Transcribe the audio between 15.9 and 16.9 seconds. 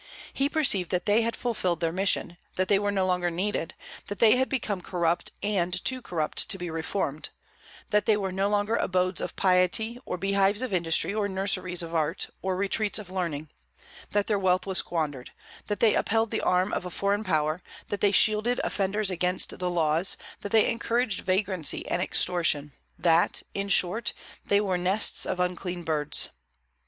upheld the arm of a